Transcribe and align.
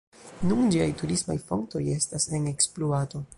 Nun 0.51 0.71
ĝiaj 0.75 0.87
turismaj 1.01 1.37
fontoj 1.51 1.83
estas 1.97 2.27
en 2.39 2.53
ekspluato. 2.57 3.23